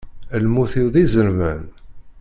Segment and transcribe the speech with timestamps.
[0.43, 1.61] Lmut-iw d izerman.